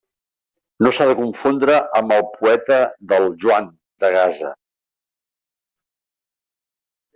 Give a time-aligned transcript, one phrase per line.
[0.85, 2.79] No s'ha de confondre amb el poeta
[3.13, 3.69] del Joan
[4.05, 4.57] de Gaza.